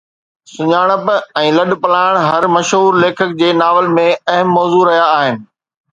سڃاڻپ 0.53 1.05
۽ 1.41 1.51
لڏپلاڻ 1.57 2.13
هر 2.29 2.43
مشهور 2.55 2.91
ليکڪ 3.05 3.37
جي 3.43 3.51
ناول 3.61 3.93
۾ 4.01 4.07
اهم 4.37 4.53
موضوع 4.59 4.81
رهيا 4.91 5.05
آهن 5.21 5.43